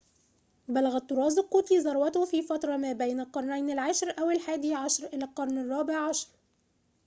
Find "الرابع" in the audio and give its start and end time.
5.57-5.95